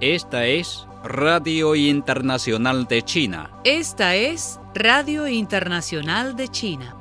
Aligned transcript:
Esta 0.00 0.44
es 0.44 0.88
Radio 1.04 1.76
Internacional 1.76 2.88
de 2.88 3.02
China. 3.02 3.60
Esta 3.62 4.16
es 4.16 4.58
Radio 4.74 5.28
Internacional 5.28 6.34
de 6.34 6.48
China. 6.48 6.96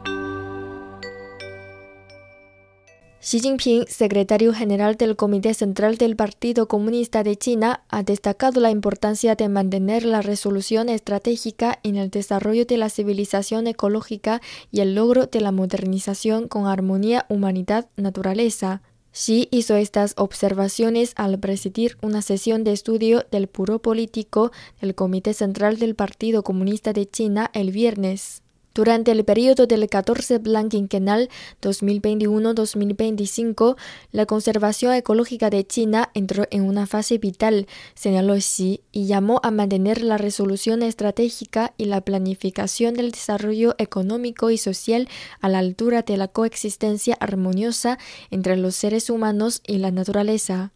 Xi 3.19 3.39
Jinping, 3.39 3.87
secretario 3.87 4.53
general 4.53 4.95
del 4.95 5.15
Comité 5.15 5.55
Central 5.55 5.97
del 5.97 6.15
Partido 6.15 6.67
Comunista 6.67 7.23
de 7.23 7.35
China, 7.35 7.83
ha 7.89 8.03
destacado 8.03 8.61
la 8.61 8.69
importancia 8.69 9.33
de 9.33 9.49
mantener 9.49 10.05
la 10.05 10.21
resolución 10.21 10.89
estratégica 10.89 11.79
en 11.81 11.95
el 11.95 12.11
desarrollo 12.11 12.65
de 12.65 12.77
la 12.77 12.89
civilización 12.89 13.65
ecológica 13.65 14.39
y 14.71 14.81
el 14.81 14.93
logro 14.93 15.25
de 15.25 15.41
la 15.41 15.51
modernización 15.51 16.47
con 16.47 16.67
armonía 16.67 17.25
humanidad-naturaleza. 17.27 18.83
Xi 19.13 19.49
hizo 19.51 19.75
estas 19.75 20.13
observaciones 20.15 21.13
al 21.17 21.37
presidir 21.37 21.97
una 22.01 22.21
sesión 22.21 22.63
de 22.63 22.71
estudio 22.71 23.25
del 23.29 23.47
Puro 23.47 23.79
Político 23.79 24.51
del 24.79 24.95
Comité 24.95 25.33
Central 25.33 25.79
del 25.79 25.95
Partido 25.95 26.43
Comunista 26.43 26.93
de 26.93 27.09
China 27.09 27.51
el 27.53 27.71
viernes. 27.71 28.41
Durante 28.73 29.11
el 29.11 29.25
periodo 29.25 29.67
del 29.67 29.89
14 29.89 30.39
Plan 30.39 30.69
Quinquenal 30.69 31.27
2021-2025, 31.61 33.75
la 34.13 34.25
conservación 34.25 34.93
ecológica 34.93 35.49
de 35.49 35.67
China 35.67 36.09
entró 36.13 36.47
en 36.51 36.63
una 36.63 36.87
fase 36.87 37.17
vital, 37.17 37.67
señaló 37.95 38.35
Xi, 38.35 38.79
y 38.93 39.07
llamó 39.07 39.41
a 39.43 39.51
mantener 39.51 40.01
la 40.01 40.17
resolución 40.17 40.83
estratégica 40.83 41.73
y 41.77 41.83
la 41.85 41.99
planificación 41.99 42.93
del 42.93 43.11
desarrollo 43.11 43.75
económico 43.77 44.51
y 44.51 44.57
social 44.57 45.09
a 45.41 45.49
la 45.49 45.59
altura 45.59 46.03
de 46.03 46.15
la 46.15 46.29
coexistencia 46.29 47.17
armoniosa 47.19 47.99
entre 48.29 48.55
los 48.55 48.75
seres 48.75 49.09
humanos 49.09 49.61
y 49.67 49.79
la 49.79 49.91
naturaleza. 49.91 50.71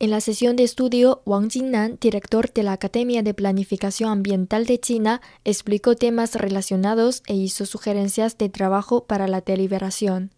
En 0.00 0.10
la 0.10 0.20
sesión 0.20 0.54
de 0.54 0.62
estudio, 0.62 1.22
Wang 1.26 1.50
Jingnan, 1.50 1.98
director 2.00 2.52
de 2.52 2.62
la 2.62 2.72
Academia 2.72 3.24
de 3.24 3.34
Planificación 3.34 4.10
Ambiental 4.10 4.64
de 4.64 4.78
China, 4.78 5.20
explicó 5.44 5.96
temas 5.96 6.36
relacionados 6.36 7.24
e 7.26 7.34
hizo 7.34 7.66
sugerencias 7.66 8.38
de 8.38 8.48
trabajo 8.48 9.06
para 9.06 9.26
la 9.26 9.40
deliberación. 9.40 10.30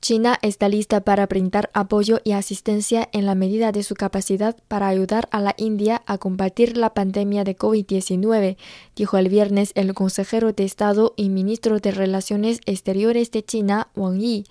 China 0.00 0.36
está 0.42 0.68
lista 0.68 1.00
para 1.00 1.28
brindar 1.28 1.70
apoyo 1.74 2.20
y 2.24 2.32
asistencia 2.32 3.08
en 3.12 3.24
la 3.24 3.36
medida 3.36 3.70
de 3.70 3.84
su 3.84 3.94
capacidad 3.94 4.56
para 4.66 4.88
ayudar 4.88 5.28
a 5.30 5.40
la 5.40 5.54
India 5.58 6.02
a 6.06 6.18
combatir 6.18 6.76
la 6.76 6.92
pandemia 6.92 7.44
de 7.44 7.56
COVID-19, 7.56 8.56
dijo 8.96 9.16
el 9.16 9.28
viernes 9.28 9.70
el 9.76 9.94
consejero 9.94 10.52
de 10.52 10.64
Estado 10.64 11.14
y 11.16 11.28
ministro 11.28 11.78
de 11.78 11.92
Relaciones 11.92 12.60
Exteriores 12.66 13.30
de 13.30 13.44
China, 13.44 13.88
Wang 13.94 14.18
Yi. 14.18 14.44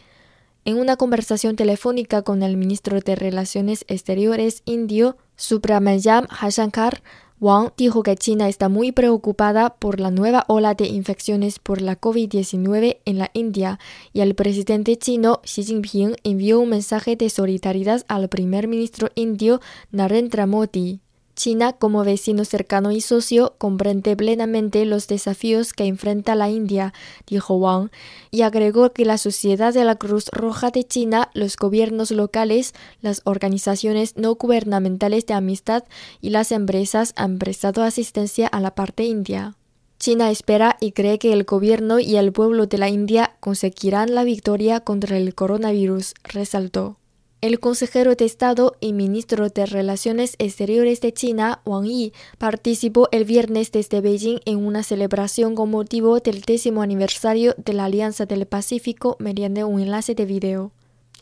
En 0.66 0.78
una 0.78 0.96
conversación 0.96 1.58
telefónica 1.58 2.22
con 2.22 2.42
el 2.42 2.56
ministro 2.56 3.02
de 3.02 3.16
Relaciones 3.16 3.84
Exteriores 3.90 4.62
indio, 4.64 5.18
Subrahmanyam 5.36 6.26
Hashankar, 6.30 7.04
Wang 7.42 7.74
dijo 7.76 8.02
que 8.04 8.16
China 8.16 8.48
está 8.48 8.70
muy 8.70 8.94
preocupada 8.94 9.76
por 9.76 10.00
la 10.00 10.10
nueva 10.10 10.46
ola 10.48 10.74
de 10.76 10.86
infecciones 10.88 11.60
por 11.60 11.82
la 11.82 12.00
COVID-19 12.00 13.00
en 13.04 13.18
la 13.18 13.30
India 13.34 13.78
y 14.14 14.22
el 14.22 14.36
presidente 14.36 14.96
chino 14.96 15.42
Xi 15.44 15.66
Jinping 15.66 16.16
envió 16.24 16.62
un 16.62 16.70
mensaje 16.70 17.18
de 17.18 17.30
solidaridad 17.30 18.06
al 18.08 18.30
primer 18.30 18.70
ministro 18.70 19.10
indio 19.16 19.60
Narendra 19.92 20.46
Modi. 20.46 21.03
China, 21.36 21.74
como 21.74 22.04
vecino 22.04 22.46
cercano 22.46 22.92
y 22.92 23.02
socio, 23.02 23.56
comprende 23.58 24.16
plenamente 24.16 24.86
los 24.86 25.08
desafíos 25.08 25.74
que 25.74 25.86
enfrenta 25.86 26.36
la 26.36 26.50
India, 26.50 26.94
dijo 27.28 27.56
Wang, 27.56 27.90
y 28.30 28.44
agregó 28.44 28.94
que 28.94 29.06
la 29.06 29.18
Sociedad 29.18 29.74
de 29.74 29.84
la 29.84 29.96
Cruz 29.96 30.30
Roja 30.32 30.70
de 30.70 30.84
China, 30.84 31.30
los 31.34 31.58
gobiernos 31.58 32.12
locales, 32.12 32.74
las 33.02 33.22
organizaciones 33.26 34.16
no 34.16 34.36
gubernamentales 34.36 35.26
de 35.26 35.34
amistad 35.34 35.84
y 36.22 36.30
las 36.30 36.52
empresas 36.52 37.14
han 37.16 37.40
prestado 37.40 37.84
asistencia 37.84 38.48
a 38.48 38.60
la 38.60 38.76
parte 38.76 39.04
india. 39.04 39.56
China 40.04 40.30
espera 40.32 40.76
y 40.82 40.92
cree 40.92 41.18
que 41.18 41.32
el 41.32 41.46
gobierno 41.46 42.00
y 42.00 42.18
el 42.18 42.34
pueblo 42.34 42.68
de 42.68 42.78
la 42.78 42.90
India 42.90 43.38
conseguirán 43.40 44.14
la 44.14 44.26
victoria 44.26 44.82
contra 44.82 45.18
el 45.18 45.34
coronavirus, 45.34 46.14
resaltó. 46.26 46.98
El 47.44 47.60
consejero 47.60 48.16
de 48.16 48.24
Estado 48.24 48.78
y 48.80 48.94
ministro 48.94 49.50
de 49.50 49.66
Relaciones 49.66 50.36
Exteriores 50.40 51.02
de 51.02 51.12
China, 51.12 51.60
Wang 51.66 51.84
Yi, 51.84 52.14
participó 52.38 53.10
el 53.12 53.26
viernes 53.26 53.70
desde 53.74 54.00
Beijing 54.00 54.40
en 54.46 54.66
una 54.66 54.82
celebración 54.82 55.54
con 55.54 55.70
motivo 55.70 56.22
del 56.22 56.40
décimo 56.40 56.84
aniversario 56.84 57.54
de 57.58 57.74
la 57.74 57.84
Alianza 57.84 58.26
del 58.26 58.46
Pacífico 58.46 59.18
mediante 59.20 59.66
un 59.66 59.82
enlace 59.82 60.16
de 60.16 60.24
video. 60.24 60.72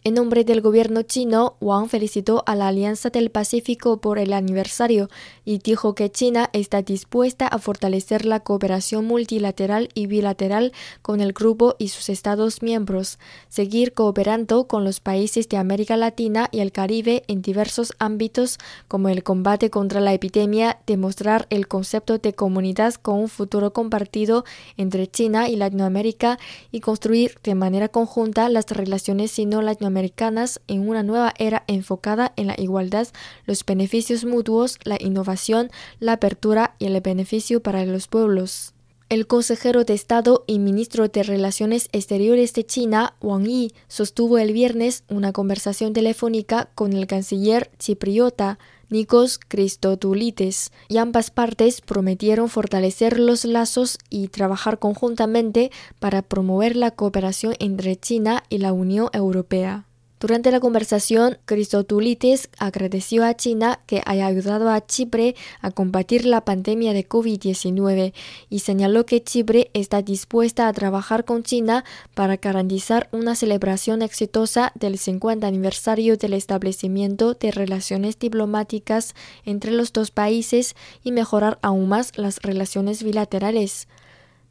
En 0.03 0.16
nombre 0.16 0.44
del 0.44 0.62
gobierno 0.62 1.03
chino, 1.03 1.57
Wang 1.62 1.88
felicitó 1.88 2.44
a 2.47 2.56
la 2.56 2.69
Alianza 2.69 3.12
del 3.12 3.29
Pacífico 3.29 4.01
por 4.01 4.17
el 4.17 4.34
aniversario 4.34 5.09
y 5.45 5.59
dijo 5.59 5.94
que 5.94 6.09
China 6.09 6.50
está 6.53 6.81
dispuesta 6.81 7.45
a 7.45 7.59
fortalecer 7.59 8.25
la 8.25 8.39
cooperación 8.39 9.06
multilateral 9.06 9.89
y 9.94 10.07
bilateral 10.07 10.73
con 11.03 11.22
el 11.22 11.34
grupo 11.34 11.75
y 11.78 11.89
sus 11.89 12.09
Estados 12.09 12.63
miembros, 12.63 13.19
seguir 13.47 13.94
cooperando 13.94 14.67
con 14.67 14.84
los 14.84 15.01
países 15.01 15.47
de 15.50 15.57
América 15.57 15.95
Latina 15.97 16.50
y 16.51 16.62
el 16.62 16.72
Caribe 16.72 17.23
en 17.28 17.44
diversos 17.44 17.94
ámbitos 18.00 18.57
como 18.88 19.07
el 19.07 19.22
combate 19.22 19.69
contra 19.69 20.01
la 20.01 20.16
epidemia, 20.16 20.79
demostrar 20.88 21.45
el 21.51 21.68
concepto 21.68 22.18
de 22.18 22.33
comunidad 22.33 22.95
con 22.95 23.19
un 23.19 23.29
futuro 23.29 23.72
compartido 23.72 24.45
entre 24.78 25.06
China 25.06 25.47
y 25.47 25.57
Latinoamérica 25.57 26.39
y 26.72 26.79
construir 26.79 27.38
de 27.44 27.53
manera 27.53 27.88
conjunta 27.88 28.50
las 28.50 28.66
relaciones 28.72 29.29
sino-latinoamericanas 29.29 29.91
americanas 29.91 30.62
en 30.68 30.88
una 30.88 31.03
nueva 31.03 31.34
era 31.38 31.63
enfocada 31.68 32.34
en 32.38 32.47
la 32.47 32.56
igualdad, 32.57 33.07
los 33.46 33.66
beneficios 33.66 34.25
mutuos, 34.25 34.78
la 34.84 34.97
innovación, 35.00 35.69
la 36.00 36.13
apertura 36.13 36.75
y 36.79 36.85
el 36.85 37.00
beneficio 37.02 37.62
para 37.62 37.85
los 37.85 38.07
pueblos. 38.07 38.74
El 39.11 39.27
consejero 39.27 39.83
de 39.83 39.94
Estado 39.94 40.45
y 40.47 40.57
ministro 40.57 41.09
de 41.09 41.23
Relaciones 41.23 41.89
Exteriores 41.91 42.53
de 42.53 42.66
China, 42.66 43.17
Wang 43.19 43.44
Yi, 43.44 43.73
sostuvo 43.89 44.38
el 44.38 44.53
viernes 44.53 45.03
una 45.09 45.33
conversación 45.33 45.91
telefónica 45.91 46.69
con 46.75 46.94
el 46.94 47.07
canciller 47.07 47.71
chipriota 47.77 48.57
Nikos 48.89 49.38
Christodoulides, 49.38 50.71
y 50.88 50.95
ambas 50.95 51.29
partes 51.29 51.81
prometieron 51.81 52.47
fortalecer 52.47 53.19
los 53.19 53.44
lazos 53.44 53.97
y 54.09 54.29
trabajar 54.29 54.79
conjuntamente 54.79 55.71
para 56.00 56.21
promover 56.21 56.77
la 56.77 56.91
cooperación 56.91 57.55
entre 57.59 57.97
China 57.97 58.45
y 58.47 58.59
la 58.59 58.71
Unión 58.71 59.09
Europea. 59.11 59.88
Durante 60.21 60.51
la 60.51 60.59
conversación, 60.59 61.39
Christodoulides 61.45 62.49
agradeció 62.59 63.25
a 63.25 63.33
China 63.33 63.79
que 63.87 64.03
haya 64.05 64.27
ayudado 64.27 64.69
a 64.69 64.85
Chipre 64.85 65.35
a 65.61 65.71
combatir 65.71 66.25
la 66.25 66.45
pandemia 66.45 66.93
de 66.93 67.09
COVID-19 67.09 68.13
y 68.47 68.59
señaló 68.59 69.07
que 69.07 69.23
Chipre 69.23 69.71
está 69.73 70.03
dispuesta 70.03 70.67
a 70.67 70.73
trabajar 70.73 71.25
con 71.25 71.41
China 71.41 71.83
para 72.13 72.37
garantizar 72.37 73.09
una 73.11 73.33
celebración 73.33 74.03
exitosa 74.03 74.71
del 74.75 74.99
50 74.99 75.47
aniversario 75.47 76.17
del 76.17 76.33
establecimiento 76.33 77.33
de 77.33 77.49
relaciones 77.49 78.19
diplomáticas 78.19 79.15
entre 79.43 79.71
los 79.71 79.91
dos 79.91 80.11
países 80.11 80.75
y 81.03 81.13
mejorar 81.13 81.57
aún 81.63 81.89
más 81.89 82.15
las 82.19 82.43
relaciones 82.43 83.01
bilaterales. 83.01 83.88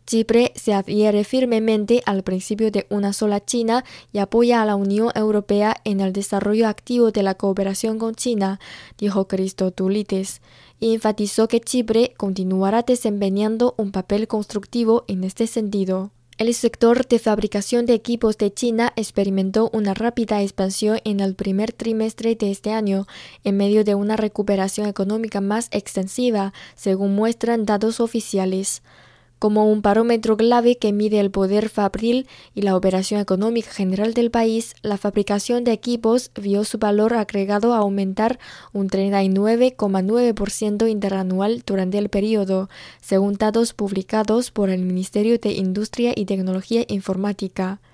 Chipre 0.06 0.52
se 0.56 0.72
adhiere 0.74 1.24
firmemente 1.24 2.02
al 2.06 2.22
principio 2.22 2.70
de 2.70 2.86
una 2.90 3.12
sola 3.12 3.44
China 3.44 3.84
y 4.12 4.18
apoya 4.18 4.60
a 4.60 4.64
la 4.64 4.76
Unión 4.76 5.10
Europea 5.14 5.76
en 5.84 6.00
el 6.00 6.12
desarrollo 6.12 6.68
activo 6.68 7.12
de 7.12 7.22
la 7.22 7.34
cooperación 7.34 7.98
con 7.98 8.14
China, 8.14 8.58
dijo 8.98 9.28
Christodoulides, 9.28 10.40
y 10.80 10.94
enfatizó 10.94 11.46
que 11.46 11.60
Chipre 11.60 12.14
continuará 12.16 12.82
desempeñando 12.82 13.74
un 13.76 13.92
papel 13.92 14.26
constructivo 14.26 15.04
en 15.06 15.24
este 15.24 15.46
sentido. 15.46 16.10
El 16.40 16.54
sector 16.54 17.06
de 17.06 17.18
fabricación 17.18 17.84
de 17.84 17.92
equipos 17.92 18.38
de 18.38 18.50
China 18.50 18.94
experimentó 18.96 19.68
una 19.74 19.92
rápida 19.92 20.40
expansión 20.40 20.98
en 21.04 21.20
el 21.20 21.34
primer 21.34 21.70
trimestre 21.70 22.34
de 22.34 22.50
este 22.50 22.72
año, 22.72 23.06
en 23.44 23.58
medio 23.58 23.84
de 23.84 23.94
una 23.94 24.16
recuperación 24.16 24.86
económica 24.86 25.42
más 25.42 25.68
extensiva, 25.70 26.54
según 26.76 27.14
muestran 27.14 27.66
datos 27.66 28.00
oficiales 28.00 28.82
como 29.40 29.68
un 29.68 29.82
parámetro 29.82 30.36
clave 30.36 30.76
que 30.76 30.92
mide 30.92 31.18
el 31.18 31.30
poder 31.30 31.70
fabril 31.70 32.28
y 32.54 32.60
la 32.60 32.76
operación 32.76 33.20
económica 33.20 33.70
general 33.70 34.12
del 34.12 34.30
país, 34.30 34.74
la 34.82 34.98
fabricación 34.98 35.64
de 35.64 35.72
equipos 35.72 36.30
vio 36.38 36.62
su 36.64 36.76
valor 36.76 37.14
agregado 37.14 37.74
aumentar 37.74 38.38
un 38.74 38.88
39,9% 38.88 40.88
interanual 40.88 41.62
durante 41.66 41.96
el 41.96 42.10
periodo, 42.10 42.68
según 43.00 43.34
datos 43.34 43.72
publicados 43.72 44.50
por 44.50 44.68
el 44.68 44.82
Ministerio 44.82 45.38
de 45.38 45.52
Industria 45.52 46.12
y 46.14 46.26
Tecnología 46.26 46.84
Informática. 46.86 47.80